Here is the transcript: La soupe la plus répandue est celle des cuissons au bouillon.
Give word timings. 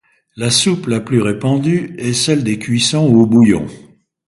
La 0.35 0.49
soupe 0.49 0.87
la 0.87 0.99
plus 0.99 1.21
répandue 1.21 1.93
est 1.99 2.13
celle 2.13 2.43
des 2.43 2.57
cuissons 2.57 3.05
au 3.05 3.27
bouillon. 3.27 3.67